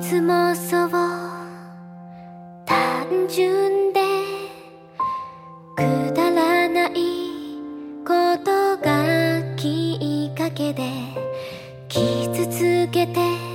[0.00, 0.90] つもそう
[2.64, 4.00] 単純で
[5.76, 6.92] くだらない
[8.06, 8.12] こ
[8.44, 10.84] とがきっかけで
[11.88, 13.47] 傷つけて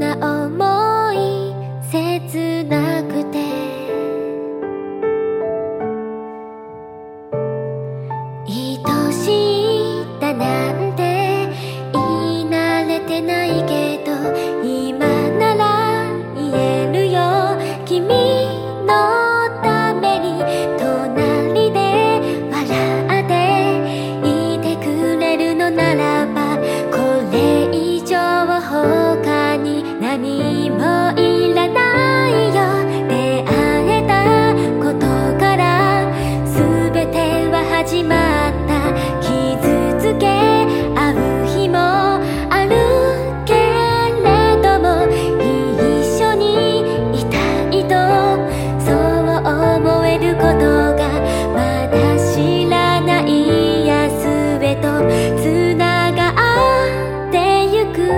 [0.00, 1.54] な想い
[1.92, 3.38] 切なくて。
[8.46, 9.26] 愛し
[10.02, 11.48] いだなんて
[11.92, 14.10] 言い慣れてないけど
[14.66, 15.06] 今
[15.38, 17.20] なら言えるよ。
[17.84, 18.19] 君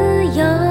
[0.02, 0.61] 自由。